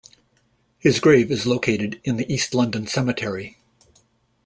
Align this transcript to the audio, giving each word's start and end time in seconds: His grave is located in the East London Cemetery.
His 0.79 0.99
grave 0.99 1.31
is 1.31 1.45
located 1.45 2.01
in 2.03 2.17
the 2.17 2.25
East 2.27 2.55
London 2.55 2.87
Cemetery. 2.87 3.59